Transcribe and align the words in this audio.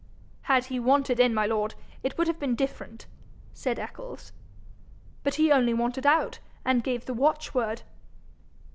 'Had 0.49 0.65
he 0.65 0.79
wanted 0.79 1.19
in, 1.19 1.31
my 1.31 1.45
lord, 1.45 1.75
it 2.01 2.17
would 2.17 2.25
have 2.25 2.39
been 2.39 2.55
different,' 2.55 3.05
said 3.53 3.77
Eccles. 3.77 4.31
'But 5.21 5.35
he 5.35 5.51
only 5.51 5.75
wanted 5.75 6.07
out, 6.07 6.39
and 6.65 6.83
gave 6.83 7.05
the 7.05 7.13
watchword.' 7.13 7.83